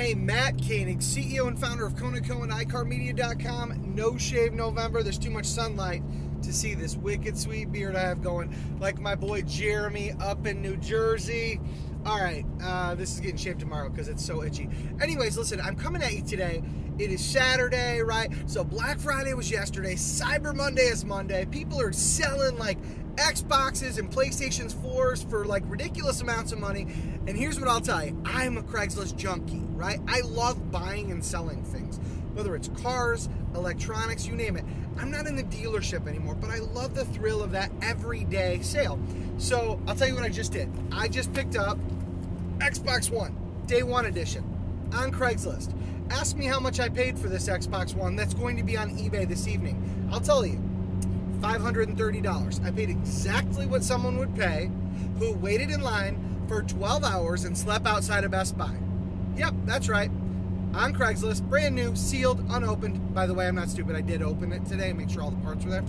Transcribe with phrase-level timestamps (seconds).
[0.00, 3.94] Hey, Matt Konig, CEO and founder of Conoco and iCarMedia.com.
[3.94, 5.02] No shave November.
[5.02, 6.02] There's too much sunlight
[6.42, 10.62] to see this wicked sweet beard I have going, like my boy Jeremy up in
[10.62, 11.60] New Jersey.
[12.06, 14.70] All right, uh, this is getting shaved tomorrow because it's so itchy.
[15.02, 16.62] Anyways, listen, I'm coming at you today.
[17.00, 18.30] It is Saturday, right?
[18.44, 19.94] So Black Friday was yesterday.
[19.94, 21.46] Cyber Monday is Monday.
[21.46, 22.76] People are selling like
[23.14, 26.82] Xboxes and PlayStations 4s for like ridiculous amounts of money.
[27.26, 29.98] And here's what I'll tell you I'm a Craigslist junkie, right?
[30.06, 31.98] I love buying and selling things,
[32.34, 34.66] whether it's cars, electronics, you name it.
[34.98, 39.00] I'm not in the dealership anymore, but I love the thrill of that everyday sale.
[39.38, 40.70] So I'll tell you what I just did.
[40.92, 41.78] I just picked up
[42.58, 43.34] Xbox One,
[43.66, 44.44] day one edition,
[44.94, 45.74] on Craigslist.
[46.10, 48.90] Ask me how much I paid for this Xbox One that's going to be on
[48.90, 50.08] eBay this evening.
[50.12, 50.60] I'll tell you,
[51.40, 52.64] $530.
[52.64, 54.70] I paid exactly what someone would pay
[55.18, 58.76] who waited in line for 12 hours and slept outside of Best Buy.
[59.36, 60.10] Yep, that's right.
[60.74, 63.14] On Craigslist, brand new, sealed, unopened.
[63.14, 63.96] By the way, I'm not stupid.
[63.96, 65.84] I did open it today, make sure all the parts were there.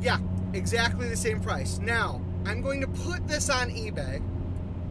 [0.00, 0.18] Yeah,
[0.52, 1.78] exactly the same price.
[1.78, 4.22] Now, I'm going to put this on eBay,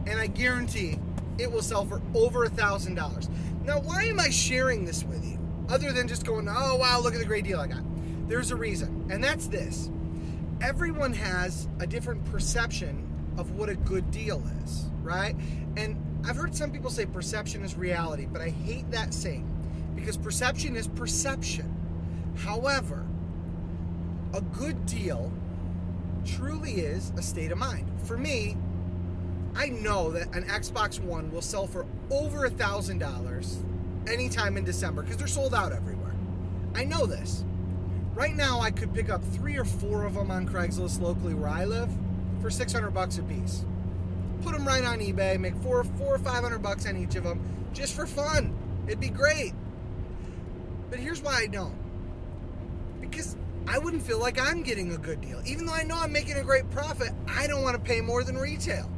[0.06, 0.98] and I guarantee
[1.38, 3.28] it will sell for over a thousand dollars.
[3.64, 5.38] Now, why am I sharing this with you?
[5.68, 7.82] Other than just going, oh wow, look at the great deal I got.
[8.28, 9.90] There's a reason, and that's this.
[10.60, 13.06] Everyone has a different perception
[13.38, 15.34] of what a good deal is, right?
[15.76, 19.46] And I've heard some people say perception is reality, but I hate that saying
[19.94, 21.74] because perception is perception.
[22.36, 23.06] However,
[24.34, 25.32] a good deal
[26.24, 27.90] truly is a state of mind.
[28.04, 28.56] For me,
[29.54, 33.58] I know that an Xbox One will sell for over a thousand dollars
[34.06, 36.14] anytime in December because they're sold out everywhere.
[36.74, 37.44] I know this.
[38.14, 41.48] Right now, I could pick up three or four of them on Craigslist locally where
[41.48, 41.90] I live
[42.40, 43.64] for 600 bucks a piece.
[44.42, 47.40] Put them right on eBay, make four, four or 500 bucks on each of them
[47.72, 48.56] just for fun.
[48.86, 49.52] It'd be great.
[50.90, 51.74] But here's why I don't.
[53.00, 53.36] Because
[53.68, 55.40] I wouldn't feel like I'm getting a good deal.
[55.46, 58.24] Even though I know I'm making a great profit, I don't want to pay more
[58.24, 58.90] than retail.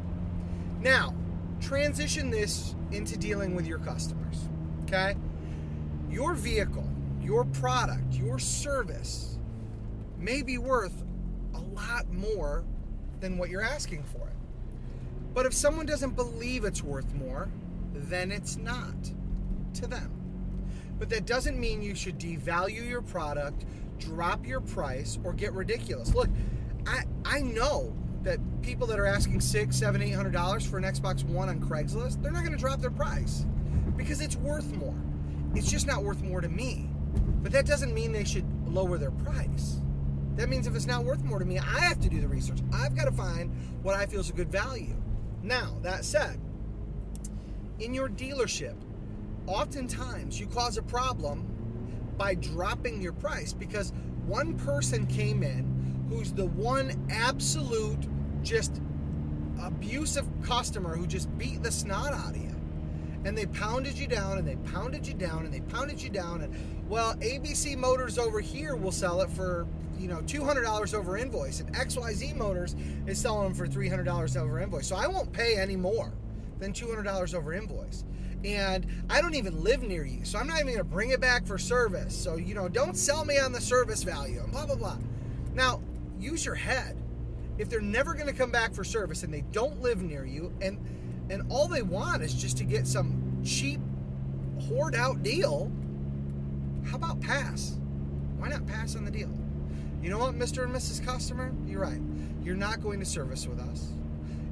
[0.83, 1.15] Now,
[1.61, 4.49] transition this into dealing with your customers.
[4.83, 5.15] Okay?
[6.11, 6.89] Your vehicle,
[7.21, 9.39] your product, your service
[10.19, 11.05] may be worth
[11.55, 12.65] a lot more
[13.21, 14.35] than what you're asking for it.
[15.33, 17.49] But if someone doesn't believe it's worth more,
[17.95, 18.95] then it's not
[19.75, 20.11] to them.
[20.99, 23.65] But that doesn't mean you should devalue your product,
[23.99, 26.15] drop your price, or get ridiculous.
[26.15, 26.29] Look,
[26.87, 27.95] I I know
[28.25, 31.61] that people that are asking six, seven, eight hundred dollars for an Xbox One on
[31.61, 33.45] Craigslist, they're not going to drop their price
[33.97, 34.95] because it's worth more.
[35.55, 36.89] It's just not worth more to me.
[37.43, 39.81] But that doesn't mean they should lower their price.
[40.37, 42.61] That means if it's not worth more to me, I have to do the research.
[42.73, 44.97] I've got to find what I feel is a good value.
[45.43, 46.41] Now, that said,
[47.81, 48.77] in your dealership,
[49.47, 51.47] oftentimes you cause a problem
[52.17, 53.93] by dropping your price because
[54.27, 55.82] one person came in
[56.13, 58.07] who's the one absolute
[58.43, 58.81] just
[59.63, 62.55] abusive customer who just beat the snot out of you.
[63.25, 66.43] And they pounded you down and they pounded you down and they pounded you down
[66.43, 66.55] and
[66.89, 69.67] well, ABC Motors over here will sell it for
[69.99, 72.75] you know $200 over invoice and xyz motors
[73.07, 74.89] is selling them for $300 over invoice.
[74.89, 76.13] So i won't pay any more
[76.59, 78.05] than $200 over invoice.
[78.45, 81.21] And i don't even live near you so i'm not even going to bring it
[81.21, 82.17] back for service.
[82.17, 84.99] So you know don't sell me on the service value and blah blah blah.
[85.55, 85.81] Now
[86.23, 86.97] use your head
[87.59, 90.53] if they're never going to come back for service and they don't live near you
[90.61, 90.79] and
[91.31, 93.81] and all they want is just to get some cheap
[94.69, 95.71] hoard out deal
[96.85, 97.77] how about pass
[98.37, 99.31] why not pass on the deal
[100.03, 100.65] you know what, Mr.
[100.65, 101.05] and Mrs.
[101.05, 101.53] Customer?
[101.65, 102.01] You're right.
[102.43, 103.93] You're not going to service with us.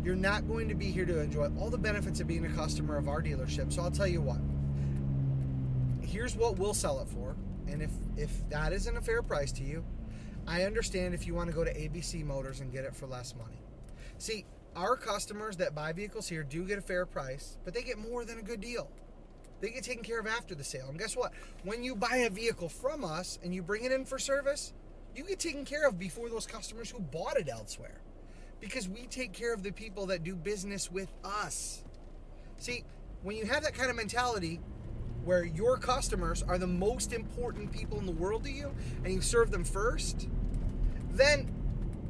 [0.04, 2.96] You're not going to be here to enjoy all the benefits of being a customer
[2.96, 3.72] of our dealership.
[3.72, 4.38] So I'll tell you what.
[6.08, 7.34] Here's what we'll sell it for.
[7.66, 9.84] And if if that isn't a fair price to you,
[10.50, 13.36] I understand if you want to go to ABC Motors and get it for less
[13.36, 13.62] money.
[14.18, 14.44] See,
[14.74, 18.24] our customers that buy vehicles here do get a fair price, but they get more
[18.24, 18.90] than a good deal.
[19.60, 20.86] They get taken care of after the sale.
[20.88, 21.32] And guess what?
[21.62, 24.72] When you buy a vehicle from us and you bring it in for service,
[25.14, 28.00] you get taken care of before those customers who bought it elsewhere.
[28.58, 31.84] Because we take care of the people that do business with us.
[32.58, 32.82] See,
[33.22, 34.58] when you have that kind of mentality
[35.24, 38.74] where your customers are the most important people in the world to you
[39.04, 40.28] and you serve them first,
[41.12, 41.52] then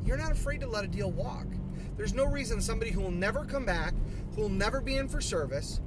[0.04, 1.46] you're not afraid to let a deal walk.
[1.96, 3.94] There's no reason somebody who will never come back,
[4.34, 5.80] who will never be in for service,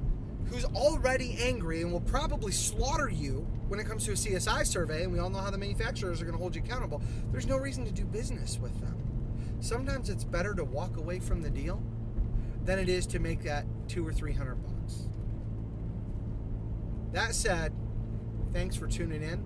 [0.45, 5.03] who's already angry and will probably slaughter you when it comes to a CSI survey,
[5.03, 7.01] and we all know how the manufacturers are going to hold you accountable,
[7.31, 8.95] there's no reason to do business with them.
[9.61, 11.81] Sometimes it's better to walk away from the deal
[12.65, 15.07] than it is to make that two or three hundred bucks.
[17.13, 17.73] That said,
[18.51, 19.43] thanks for tuning in.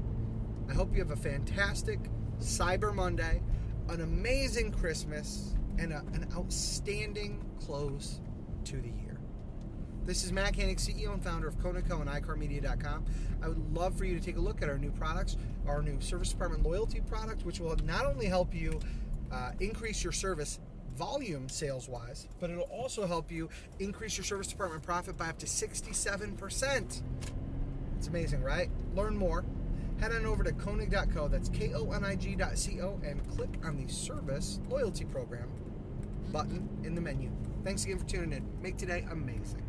[0.70, 2.00] I hope you have a fantastic
[2.40, 3.42] Cyber Monday,
[3.90, 8.20] an amazing Christmas, and a, an outstanding close
[8.66, 9.20] to the year.
[10.06, 13.06] This is Matt Konig, CEO and founder of Conoco and iCarMedia.com.
[13.42, 15.38] I would love for you to take a look at our new products,
[15.68, 18.80] our new service department loyalty product, which will not only help you
[19.32, 20.60] uh, increase your service
[20.96, 23.50] volume sales wise, but it'll also help you
[23.80, 27.02] increase your service department profit by up to 67%.
[27.98, 28.70] It's amazing, right?
[28.96, 29.46] Learn more.
[30.00, 33.92] Head on over to Konig.co, that's K O N I G.co, and click on the
[33.92, 35.50] service loyalty program
[36.32, 37.32] button in the menu.
[37.64, 38.48] Thanks again for tuning in.
[38.62, 39.67] Make today amazing.